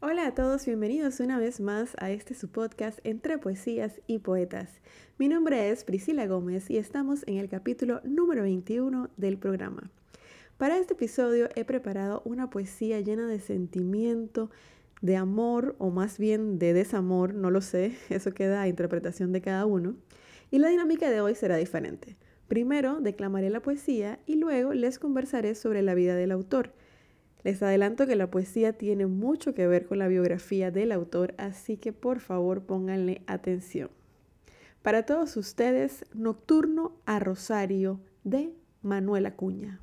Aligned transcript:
Hola 0.00 0.28
a 0.28 0.34
todos, 0.34 0.64
bienvenidos 0.64 1.18
una 1.18 1.40
vez 1.40 1.58
más 1.58 1.96
a 1.98 2.12
este 2.12 2.32
su 2.34 2.48
podcast 2.48 3.00
Entre 3.02 3.36
Poesías 3.36 4.00
y 4.06 4.20
Poetas. 4.20 4.70
Mi 5.18 5.26
nombre 5.26 5.70
es 5.70 5.82
Priscila 5.82 6.28
Gómez 6.28 6.70
y 6.70 6.76
estamos 6.76 7.24
en 7.26 7.38
el 7.38 7.48
capítulo 7.48 8.00
número 8.04 8.42
21 8.42 9.10
del 9.16 9.38
programa. 9.38 9.90
Para 10.56 10.78
este 10.78 10.92
episodio 10.92 11.48
he 11.56 11.64
preparado 11.64 12.22
una 12.24 12.48
poesía 12.48 13.00
llena 13.00 13.26
de 13.26 13.40
sentimiento, 13.40 14.52
de 15.02 15.16
amor 15.16 15.74
o 15.78 15.90
más 15.90 16.16
bien 16.16 16.60
de 16.60 16.74
desamor, 16.74 17.34
no 17.34 17.50
lo 17.50 17.60
sé, 17.60 17.96
eso 18.08 18.30
queda 18.30 18.62
a 18.62 18.68
interpretación 18.68 19.32
de 19.32 19.40
cada 19.40 19.66
uno. 19.66 19.96
Y 20.52 20.58
la 20.58 20.68
dinámica 20.68 21.10
de 21.10 21.20
hoy 21.20 21.34
será 21.34 21.56
diferente. 21.56 22.16
Primero 22.46 23.00
declamaré 23.00 23.50
la 23.50 23.62
poesía 23.62 24.20
y 24.26 24.36
luego 24.36 24.74
les 24.74 25.00
conversaré 25.00 25.56
sobre 25.56 25.82
la 25.82 25.94
vida 25.94 26.14
del 26.14 26.30
autor. 26.30 26.72
Les 27.48 27.62
adelanto 27.62 28.06
que 28.06 28.14
la 28.14 28.30
poesía 28.30 28.74
tiene 28.74 29.06
mucho 29.06 29.54
que 29.54 29.66
ver 29.66 29.86
con 29.86 29.98
la 29.98 30.06
biografía 30.06 30.70
del 30.70 30.92
autor, 30.92 31.34
así 31.38 31.78
que 31.78 31.94
por 31.94 32.20
favor 32.20 32.60
pónganle 32.60 33.22
atención. 33.26 33.88
Para 34.82 35.06
todos 35.06 35.34
ustedes, 35.38 36.04
Nocturno 36.12 36.92
a 37.06 37.20
Rosario 37.20 38.00
de 38.22 38.52
Manuel 38.82 39.24
Acuña. 39.24 39.80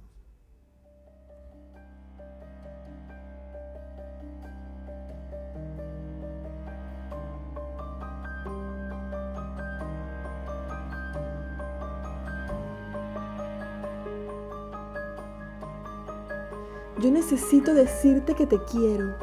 Yo 17.06 17.12
necesito 17.12 17.76
decirte 17.76 18.34
que 18.34 18.48
te 18.48 18.58
quiero, 18.64 19.14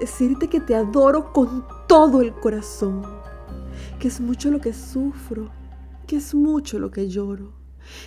decirte 0.00 0.48
que 0.48 0.58
te 0.58 0.74
adoro 0.74 1.32
con 1.32 1.64
todo 1.86 2.22
el 2.22 2.34
corazón, 2.34 3.06
que 4.00 4.08
es 4.08 4.20
mucho 4.20 4.50
lo 4.50 4.60
que 4.60 4.72
sufro, 4.72 5.48
que 6.08 6.16
es 6.16 6.34
mucho 6.34 6.80
lo 6.80 6.90
que 6.90 7.08
lloro, 7.08 7.52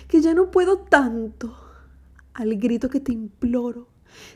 que 0.08 0.20
ya 0.20 0.34
no 0.34 0.50
puedo 0.50 0.80
tanto, 0.80 1.56
al 2.34 2.54
grito 2.56 2.90
que 2.90 3.00
te 3.00 3.12
imploro, 3.12 3.88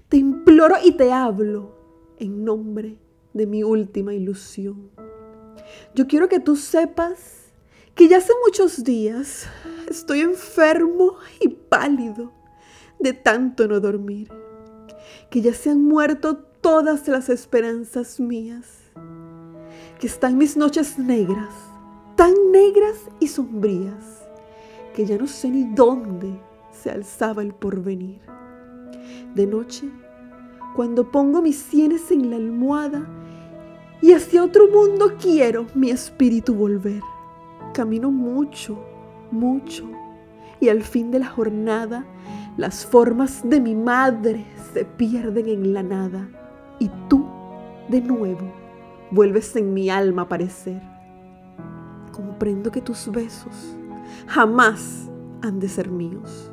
te 0.09 0.17
imploro 0.17 0.77
y 0.83 0.93
te 0.93 1.13
hablo 1.13 1.77
en 2.19 2.43
nombre 2.43 2.99
de 3.35 3.47
mi 3.47 3.63
última 3.63 4.15
ilusión. 4.15 4.91
Yo 5.95 6.07
quiero 6.07 6.31
que 6.31 6.41
tú 6.41 6.57
sepas 6.57 7.53
que 7.95 8.09
ya 8.09 8.17
hace 8.17 8.33
muchos 8.43 8.85
días 8.85 9.47
estoy 9.87 10.21
enfermo 10.21 11.17
y 11.43 11.49
pálido 11.49 12.33
de 12.99 13.13
tanto 13.13 13.69
no 13.69 13.81
dormir 13.81 14.48
que 15.31 15.41
ya 15.41 15.53
se 15.53 15.71
han 15.71 15.85
muerto 15.85 16.37
todas 16.61 17.09
las 17.09 17.29
esperanzas 17.29 18.21
mías, 18.21 18.67
que 19.99 20.07
están 20.07 20.39
mis 20.39 20.57
noches 20.57 20.99
negras, 20.99 21.55
tan 22.17 22.35
negras 22.53 22.97
y 23.21 23.29
sombrías, 23.29 24.27
que 24.95 25.07
ya 25.07 25.17
no 25.17 25.27
sé 25.27 25.51
ni 25.51 25.65
dónde 25.75 26.41
se 26.73 26.91
alzaba 26.91 27.43
el 27.43 27.55
porvenir. 27.55 28.21
De 29.35 29.47
noche, 29.47 29.89
cuando 30.75 31.11
pongo 31.11 31.43
mis 31.43 31.59
sienes 31.59 32.11
en 32.11 32.31
la 32.31 32.37
almohada 32.37 33.07
y 34.01 34.13
hacia 34.13 34.45
otro 34.45 34.69
mundo 34.69 35.15
quiero 35.21 35.67
mi 35.75 35.91
espíritu 35.91 36.55
volver, 36.55 37.03
camino 37.75 38.11
mucho, 38.11 38.79
mucho, 39.31 39.89
y 40.61 40.69
al 40.69 40.83
fin 40.83 41.11
de 41.11 41.21
la 41.21 41.29
jornada 41.29 42.05
las 42.57 42.85
formas 42.85 43.49
de 43.49 43.61
mi 43.61 43.75
madre 43.75 44.45
se 44.73 44.85
pierden 44.85 45.49
en 45.49 45.73
la 45.75 45.83
nada 45.83 46.29
y 46.79 46.91
tú, 47.09 47.27
de 47.89 48.01
nuevo, 48.01 48.53
vuelves 49.11 49.55
en 49.57 49.75
mi 49.75 49.91
alma 49.91 50.23
a 50.23 50.25
aparecer. 50.27 50.83
Comprendo 52.13 52.71
que 52.71 52.81
tus 52.81 53.11
besos 53.11 53.77
jamás 54.27 55.09
han 55.43 55.61
de 55.61 55.69
ser 55.69 55.91
míos. 55.91 56.51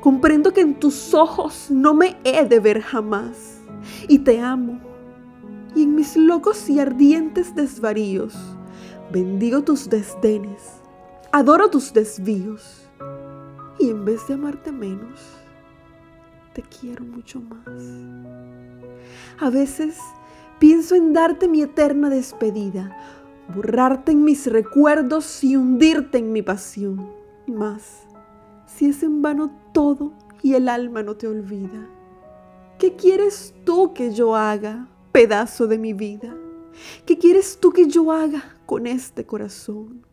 Comprendo 0.00 0.52
que 0.52 0.62
en 0.62 0.78
tus 0.78 1.14
ojos 1.14 1.70
no 1.70 1.94
me 1.94 2.16
he 2.24 2.44
de 2.44 2.60
ver 2.60 2.80
jamás. 2.80 3.60
Y 4.08 4.20
te 4.20 4.40
amo. 4.40 4.80
Y 5.74 5.82
en 5.82 5.94
mis 5.94 6.16
locos 6.16 6.68
y 6.70 6.80
ardientes 6.80 7.54
desvaríos, 7.54 8.34
bendigo 9.12 9.62
tus 9.62 9.90
desdenes, 9.90 10.80
adoro 11.32 11.68
tus 11.68 11.92
desvíos 11.92 12.86
y 13.78 13.90
en 13.90 14.04
vez 14.06 14.26
de 14.26 14.34
amarte 14.34 14.72
menos, 14.72 15.20
te 16.56 16.62
quiero 16.62 17.04
mucho 17.04 17.38
más. 17.38 17.82
A 19.38 19.50
veces 19.50 19.98
pienso 20.58 20.94
en 20.94 21.12
darte 21.12 21.48
mi 21.48 21.60
eterna 21.60 22.08
despedida, 22.08 22.96
borrarte 23.54 24.12
en 24.12 24.24
mis 24.24 24.46
recuerdos 24.46 25.44
y 25.44 25.56
hundirte 25.56 26.16
en 26.16 26.32
mi 26.32 26.40
pasión. 26.40 27.12
Mas, 27.46 28.06
si 28.64 28.86
es 28.86 29.02
en 29.02 29.20
vano 29.20 29.54
todo 29.74 30.14
y 30.42 30.54
el 30.54 30.70
alma 30.70 31.02
no 31.02 31.14
te 31.16 31.28
olvida, 31.28 31.90
¿qué 32.78 32.96
quieres 32.96 33.54
tú 33.64 33.92
que 33.92 34.14
yo 34.14 34.34
haga, 34.34 34.88
pedazo 35.12 35.66
de 35.66 35.76
mi 35.76 35.92
vida? 35.92 36.34
¿Qué 37.04 37.18
quieres 37.18 37.58
tú 37.60 37.70
que 37.70 37.86
yo 37.86 38.12
haga 38.12 38.56
con 38.64 38.86
este 38.86 39.26
corazón? 39.26 40.06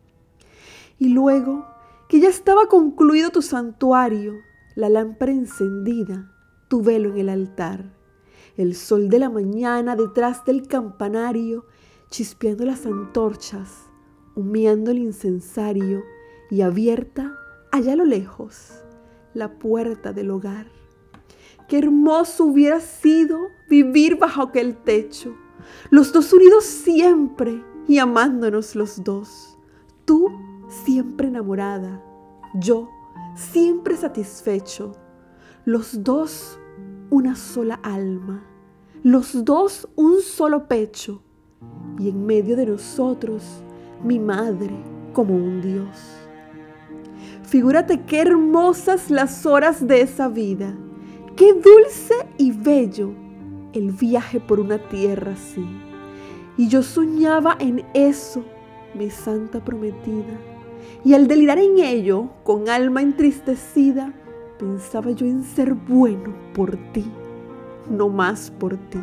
Y 0.98 1.08
luego 1.08 1.64
que 2.06 2.20
ya 2.20 2.28
estaba 2.28 2.68
concluido 2.68 3.30
tu 3.30 3.40
santuario, 3.40 4.34
la 4.74 4.90
lámpara 4.90 5.32
encendida, 5.32 6.33
tu 6.74 6.82
velo 6.82 7.10
en 7.10 7.18
el 7.18 7.28
altar, 7.28 7.94
el 8.56 8.74
sol 8.74 9.08
de 9.08 9.20
la 9.20 9.30
mañana 9.30 9.94
detrás 9.94 10.44
del 10.44 10.66
campanario, 10.66 11.66
chispeando 12.10 12.64
las 12.64 12.84
antorchas, 12.84 13.84
humeando 14.34 14.90
el 14.90 14.98
incensario 14.98 16.02
y 16.50 16.62
abierta 16.62 17.38
allá 17.70 17.92
a 17.92 17.96
lo 17.96 18.04
lejos 18.04 18.72
la 19.34 19.56
puerta 19.56 20.12
del 20.12 20.32
hogar. 20.32 20.66
Qué 21.68 21.78
hermoso 21.78 22.42
hubiera 22.42 22.80
sido 22.80 23.38
vivir 23.70 24.18
bajo 24.18 24.42
aquel 24.42 24.76
techo, 24.76 25.32
los 25.90 26.12
dos 26.12 26.32
unidos 26.32 26.64
siempre 26.64 27.62
y 27.86 27.98
amándonos 27.98 28.74
los 28.74 29.04
dos, 29.04 29.56
tú 30.04 30.28
siempre 30.84 31.28
enamorada, 31.28 32.02
yo 32.56 32.90
siempre 33.36 33.96
satisfecho, 33.96 34.96
los 35.64 36.02
dos 36.02 36.58
una 37.10 37.36
sola 37.36 37.78
alma, 37.82 38.44
los 39.02 39.44
dos 39.44 39.88
un 39.96 40.20
solo 40.20 40.66
pecho, 40.68 41.22
y 41.98 42.08
en 42.08 42.26
medio 42.26 42.56
de 42.56 42.66
nosotros 42.66 43.42
mi 44.02 44.18
madre 44.18 44.74
como 45.12 45.34
un 45.34 45.60
Dios. 45.60 46.18
Figúrate 47.42 48.02
qué 48.04 48.20
hermosas 48.20 49.10
las 49.10 49.46
horas 49.46 49.86
de 49.86 50.00
esa 50.00 50.28
vida, 50.28 50.74
qué 51.36 51.52
dulce 51.52 52.14
y 52.38 52.52
bello 52.52 53.12
el 53.72 53.92
viaje 53.92 54.40
por 54.40 54.60
una 54.60 54.78
tierra 54.78 55.32
así. 55.32 55.64
Y 56.56 56.68
yo 56.68 56.82
soñaba 56.82 57.56
en 57.58 57.84
eso, 57.94 58.44
mi 58.94 59.10
santa 59.10 59.64
prometida 59.64 60.38
y 61.04 61.14
al 61.14 61.28
delirar 61.28 61.58
en 61.58 61.78
ello, 61.78 62.30
con 62.44 62.68
alma 62.68 63.02
entristecida, 63.02 64.12
pensaba 64.64 65.10
yo 65.10 65.26
en 65.26 65.44
ser 65.44 65.74
bueno 65.74 66.34
por 66.54 66.74
ti, 66.92 67.04
no 67.90 68.08
más 68.08 68.50
por 68.50 68.78
ti. 68.88 68.98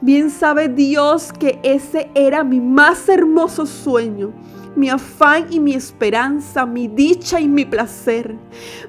Bien 0.00 0.30
sabe 0.30 0.68
Dios 0.68 1.32
que 1.32 1.58
ese 1.64 2.10
era 2.14 2.44
mi 2.44 2.60
más 2.60 3.08
hermoso 3.08 3.66
sueño, 3.66 4.32
mi 4.76 4.88
afán 4.88 5.46
y 5.50 5.58
mi 5.58 5.74
esperanza, 5.74 6.64
mi 6.64 6.86
dicha 6.86 7.40
y 7.40 7.48
mi 7.48 7.64
placer. 7.64 8.36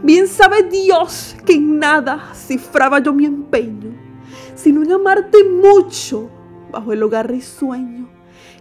Bien 0.03 0.27
sabe 0.27 0.61
Dios 0.61 1.35
que 1.43 1.53
en 1.53 1.79
nada 1.79 2.35
cifraba 2.35 2.99
yo 2.99 3.11
mi 3.11 3.25
empeño, 3.25 3.89
sino 4.53 4.83
en 4.83 4.91
amarte 4.91 5.43
mucho 5.43 6.29
bajo 6.71 6.93
el 6.93 7.01
hogar 7.01 7.31
risueño 7.31 8.07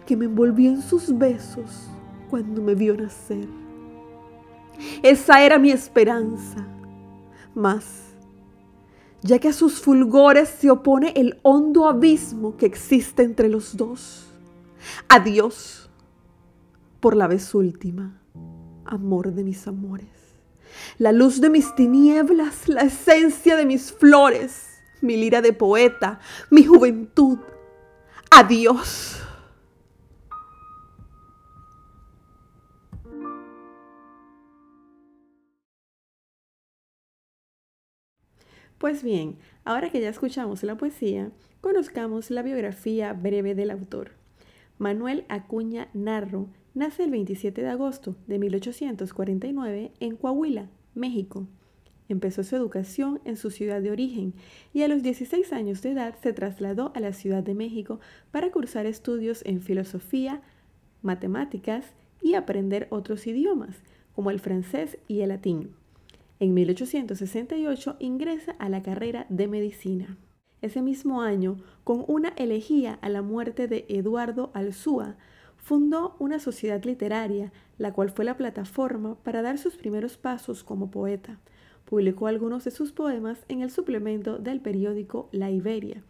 que 0.07 0.17
me 0.17 0.25
envolvió 0.25 0.71
en 0.71 0.81
sus 0.81 1.15
besos 1.15 1.91
cuando 2.31 2.59
me 2.59 2.73
vio 2.73 2.97
nacer. 2.97 3.47
Esa 5.03 5.43
era 5.43 5.59
mi 5.59 5.69
esperanza. 5.69 6.66
Mas, 7.57 8.13
ya 9.23 9.39
que 9.39 9.47
a 9.47 9.53
sus 9.53 9.81
fulgores 9.81 10.47
se 10.47 10.69
opone 10.69 11.11
el 11.15 11.39
hondo 11.41 11.87
abismo 11.87 12.55
que 12.55 12.67
existe 12.67 13.23
entre 13.23 13.49
los 13.49 13.75
dos, 13.75 14.27
adiós 15.09 15.89
por 16.99 17.15
la 17.15 17.25
vez 17.25 17.55
última, 17.55 18.21
amor 18.85 19.33
de 19.33 19.43
mis 19.43 19.67
amores, 19.67 20.37
la 20.99 21.11
luz 21.11 21.41
de 21.41 21.49
mis 21.49 21.73
tinieblas, 21.73 22.69
la 22.69 22.81
esencia 22.81 23.55
de 23.55 23.65
mis 23.65 23.91
flores, 23.91 24.67
mi 25.01 25.17
lira 25.17 25.41
de 25.41 25.51
poeta, 25.51 26.19
mi 26.51 26.63
juventud. 26.63 27.39
Adiós. 28.29 29.19
Pues 38.77 39.01
bien, 39.01 39.37
ahora 39.65 39.89
que 39.89 39.99
ya 39.99 40.09
escuchamos 40.09 40.61
la 40.61 40.77
poesía, 40.77 41.31
conozcamos 41.61 42.29
la 42.29 42.43
biografía 42.43 43.11
breve 43.13 43.55
del 43.55 43.71
autor. 43.71 44.11
Manuel 44.77 45.25
Acuña 45.29 45.89
Narro 45.95 46.47
nace 46.75 47.03
el 47.03 47.09
27 47.09 47.63
de 47.63 47.69
agosto 47.69 48.15
de 48.27 48.37
1849 48.37 49.93
en 49.99 50.15
Coahuila, 50.15 50.69
México. 50.93 51.47
Empezó 52.07 52.43
su 52.43 52.55
educación 52.55 53.19
en 53.25 53.35
su 53.35 53.49
ciudad 53.49 53.81
de 53.81 53.89
origen 53.89 54.35
y 54.75 54.83
a 54.83 54.87
los 54.87 55.01
16 55.01 55.53
años 55.53 55.81
de 55.81 55.93
edad 55.93 56.13
se 56.21 56.31
trasladó 56.31 56.91
a 56.93 56.99
la 56.99 57.13
Ciudad 57.13 57.41
de 57.41 57.55
México 57.55 57.99
para 58.29 58.51
cursar 58.51 58.85
estudios 58.85 59.43
en 59.47 59.59
filosofía, 59.59 60.43
matemáticas 61.01 61.83
y 62.21 62.35
aprender 62.35 62.85
otros 62.91 63.25
idiomas, 63.25 63.77
como 64.13 64.29
el 64.29 64.39
francés 64.39 64.99
y 65.07 65.21
el 65.21 65.29
latín. 65.29 65.71
En 66.39 66.53
1868 66.53 67.95
ingresa 67.99 68.51
a 68.59 68.69
la 68.69 68.83
carrera 68.83 69.25
de 69.29 69.47
medicina. 69.47 70.17
Ese 70.61 70.83
mismo 70.83 71.21
año, 71.21 71.57
con 71.83 72.03
una 72.07 72.29
elegía 72.29 72.99
a 73.01 73.09
la 73.09 73.23
muerte 73.23 73.67
de 73.67 73.85
Eduardo 73.89 74.51
Alzúa, 74.53 75.17
fundó 75.57 76.15
una 76.19 76.39
sociedad 76.39 76.83
literaria, 76.83 77.51
la 77.79 77.91
cual 77.91 78.11
fue 78.11 78.23
la 78.23 78.37
plataforma 78.37 79.15
para 79.23 79.41
dar 79.41 79.57
sus 79.57 79.77
primeros 79.77 80.17
pasos 80.17 80.63
como 80.63 80.91
poeta. 80.91 81.39
Publicó 81.85 82.27
algunos 82.27 82.63
de 82.65 82.71
sus 82.71 82.91
poemas 82.91 83.43
en 83.49 83.61
el 83.61 83.71
suplemento 83.71 84.37
del 84.37 84.61
periódico 84.61 85.29
La 85.31 85.49
Iberia, 85.49 86.03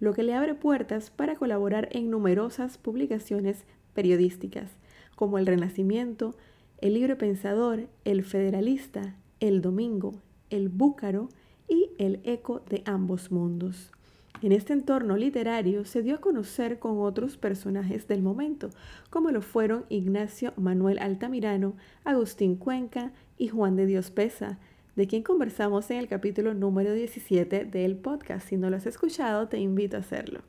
lo 0.00 0.14
que 0.14 0.22
le 0.22 0.34
abre 0.34 0.54
puertas 0.54 1.10
para 1.10 1.36
colaborar 1.36 1.88
en 1.92 2.08
numerosas 2.08 2.78
publicaciones 2.78 3.64
periodísticas, 3.92 4.70
como 5.14 5.38
El 5.38 5.46
Renacimiento, 5.46 6.36
El 6.78 6.94
Libre 6.94 7.16
Pensador, 7.16 7.88
El 8.04 8.22
Federalista, 8.22 9.16
El 9.40 9.60
Domingo, 9.60 10.20
El 10.50 10.68
Búcaro 10.68 11.28
y 11.68 11.90
El 11.98 12.20
Eco 12.24 12.62
de 12.68 12.82
ambos 12.86 13.30
mundos. 13.30 13.92
En 14.42 14.52
este 14.52 14.72
entorno 14.72 15.16
literario 15.16 15.84
se 15.84 16.02
dio 16.02 16.16
a 16.16 16.20
conocer 16.20 16.78
con 16.78 17.00
otros 17.00 17.36
personajes 17.36 18.06
del 18.08 18.22
momento, 18.22 18.70
como 19.10 19.30
lo 19.30 19.42
fueron 19.42 19.84
Ignacio 19.88 20.52
Manuel 20.56 20.98
Altamirano, 20.98 21.74
Agustín 22.04 22.56
Cuenca 22.56 23.12
y 23.36 23.48
Juan 23.48 23.76
de 23.76 23.86
Dios 23.86 24.10
Pesa, 24.10 24.58
de 24.96 25.06
quien 25.06 25.22
conversamos 25.22 25.90
en 25.90 25.98
el 25.98 26.08
capítulo 26.08 26.54
número 26.54 26.92
17 26.92 27.64
del 27.64 27.96
podcast. 27.96 28.48
Si 28.48 28.56
no 28.56 28.70
lo 28.70 28.76
has 28.76 28.86
escuchado, 28.86 29.48
te 29.48 29.58
invito 29.58 29.96
a 29.96 30.00
hacerlo. 30.00 30.40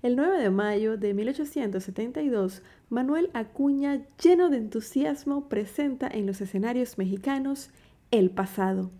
El 0.00 0.16
9 0.16 0.38
de 0.38 0.50
mayo 0.50 0.96
de 0.96 1.12
1872, 1.12 2.62
Manuel 2.88 3.30
Acuña, 3.32 4.06
lleno 4.22 4.48
de 4.48 4.58
entusiasmo, 4.58 5.48
presenta 5.48 6.08
en 6.08 6.26
los 6.26 6.40
escenarios 6.40 6.98
mexicanos 6.98 7.70
El 8.10 8.30
pasado, 8.30 8.90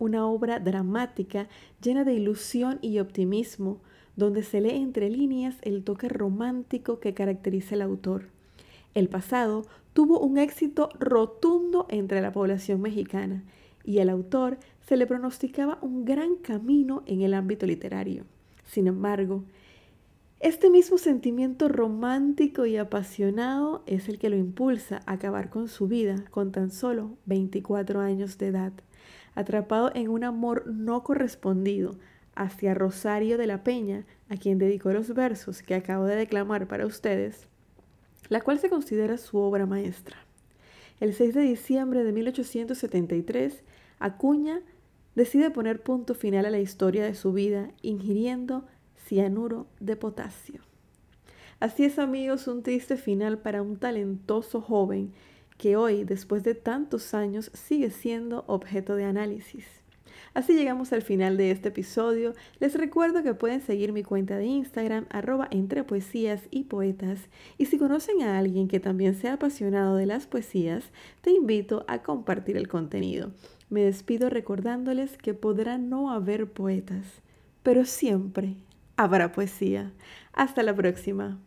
una 0.00 0.26
obra 0.26 0.58
dramática 0.58 1.48
llena 1.80 2.02
de 2.02 2.14
ilusión 2.14 2.80
y 2.82 2.98
optimismo, 2.98 3.80
donde 4.16 4.42
se 4.42 4.60
lee 4.60 4.74
entre 4.74 5.08
líneas 5.08 5.54
el 5.62 5.84
toque 5.84 6.08
romántico 6.08 6.98
que 6.98 7.14
caracteriza 7.14 7.76
al 7.76 7.82
autor. 7.82 8.24
El 8.94 9.08
pasado 9.08 9.62
tuvo 9.92 10.18
un 10.18 10.36
éxito 10.36 10.88
rotundo 10.98 11.86
entre 11.90 12.20
la 12.20 12.32
población 12.32 12.80
mexicana 12.80 13.44
y 13.84 14.00
al 14.00 14.08
autor 14.08 14.58
se 14.80 14.96
le 14.96 15.06
pronosticaba 15.06 15.78
un 15.80 16.04
gran 16.04 16.34
camino 16.34 17.04
en 17.06 17.22
el 17.22 17.34
ámbito 17.34 17.66
literario. 17.66 18.24
Sin 18.64 18.88
embargo, 18.88 19.44
este 20.40 20.68
mismo 20.68 20.98
sentimiento 20.98 21.68
romántico 21.68 22.66
y 22.66 22.76
apasionado 22.76 23.82
es 23.86 24.08
el 24.08 24.18
que 24.18 24.28
lo 24.28 24.36
impulsa 24.36 25.00
a 25.06 25.12
acabar 25.12 25.48
con 25.48 25.68
su 25.68 25.88
vida 25.88 26.24
con 26.30 26.52
tan 26.52 26.70
solo 26.70 27.16
24 27.24 28.00
años 28.00 28.36
de 28.36 28.48
edad, 28.48 28.72
atrapado 29.34 29.90
en 29.94 30.08
un 30.08 30.24
amor 30.24 30.66
no 30.66 31.02
correspondido 31.04 31.96
hacia 32.34 32.74
Rosario 32.74 33.38
de 33.38 33.46
la 33.46 33.64
Peña, 33.64 34.04
a 34.28 34.36
quien 34.36 34.58
dedicó 34.58 34.92
los 34.92 35.14
versos 35.14 35.62
que 35.62 35.74
acabo 35.74 36.04
de 36.04 36.16
declamar 36.16 36.68
para 36.68 36.84
ustedes, 36.84 37.48
la 38.28 38.42
cual 38.42 38.58
se 38.58 38.68
considera 38.68 39.16
su 39.16 39.38
obra 39.38 39.64
maestra. 39.64 40.18
El 41.00 41.14
6 41.14 41.34
de 41.34 41.40
diciembre 41.40 42.04
de 42.04 42.12
1873, 42.12 43.64
Acuña 43.98 44.60
decide 45.14 45.50
poner 45.50 45.82
punto 45.82 46.14
final 46.14 46.44
a 46.44 46.50
la 46.50 46.58
historia 46.58 47.04
de 47.04 47.14
su 47.14 47.32
vida 47.32 47.70
ingiriendo 47.80 48.66
cianuro 48.96 49.66
de 49.80 49.96
potasio. 49.96 50.60
Así 51.58 51.84
es 51.84 51.98
amigos, 51.98 52.48
un 52.48 52.62
triste 52.62 52.96
final 52.96 53.38
para 53.38 53.62
un 53.62 53.76
talentoso 53.76 54.60
joven 54.60 55.12
que 55.56 55.76
hoy, 55.76 56.04
después 56.04 56.42
de 56.44 56.54
tantos 56.54 57.14
años, 57.14 57.50
sigue 57.54 57.90
siendo 57.90 58.44
objeto 58.46 58.94
de 58.94 59.04
análisis. 59.04 59.64
Así 60.34 60.52
llegamos 60.54 60.92
al 60.92 61.00
final 61.00 61.38
de 61.38 61.50
este 61.50 61.68
episodio. 61.68 62.34
Les 62.60 62.74
recuerdo 62.74 63.22
que 63.22 63.32
pueden 63.32 63.62
seguir 63.62 63.94
mi 63.94 64.02
cuenta 64.02 64.36
de 64.36 64.44
Instagram, 64.44 65.06
arroba 65.08 65.48
entre 65.50 65.82
poesías 65.82 66.42
y 66.50 66.64
poetas. 66.64 67.20
Y 67.56 67.66
si 67.66 67.78
conocen 67.78 68.20
a 68.20 68.38
alguien 68.38 68.68
que 68.68 68.78
también 68.78 69.14
sea 69.14 69.32
apasionado 69.32 69.96
de 69.96 70.04
las 70.04 70.26
poesías, 70.26 70.84
te 71.22 71.30
invito 71.30 71.86
a 71.88 72.02
compartir 72.02 72.58
el 72.58 72.68
contenido. 72.68 73.32
Me 73.70 73.80
despido 73.80 74.28
recordándoles 74.28 75.16
que 75.16 75.32
podrá 75.32 75.78
no 75.78 76.10
haber 76.10 76.52
poetas, 76.52 77.06
pero 77.62 77.86
siempre 77.86 78.56
habrá 78.96 79.32
poesía. 79.32 79.92
Hasta 80.32 80.62
la 80.62 80.74
próxima. 80.74 81.38